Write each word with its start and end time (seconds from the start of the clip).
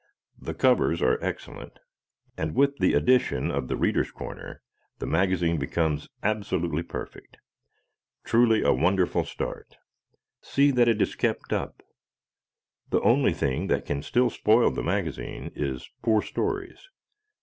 The 0.39 0.55
covers 0.55 0.99
are 1.03 1.23
excellent, 1.23 1.77
and 2.35 2.55
with 2.55 2.77
the 2.77 2.95
addition 2.95 3.51
of 3.51 3.67
"The 3.67 3.75
Readers' 3.77 4.09
Corner" 4.09 4.63
the 4.97 5.05
magazine 5.05 5.59
becomes 5.59 6.07
absolutely 6.23 6.81
perfect. 6.81 7.37
Truly 8.23 8.63
a 8.63 8.73
wonderful 8.73 9.25
start. 9.25 9.77
See 10.41 10.71
that 10.71 10.87
it 10.87 11.03
is 11.03 11.13
kept 11.13 11.53
up. 11.53 11.83
The 12.89 13.01
only 13.01 13.31
thing 13.33 13.67
that 13.67 13.85
can 13.85 14.01
still 14.01 14.31
spoil 14.31 14.71
the 14.71 14.81
magazine 14.81 15.51
is 15.53 15.87
poor 16.01 16.23
stories. 16.23 16.89